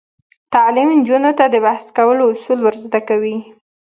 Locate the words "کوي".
3.09-3.37